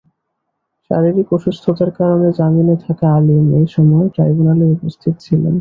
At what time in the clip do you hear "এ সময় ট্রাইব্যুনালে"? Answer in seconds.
3.53-4.65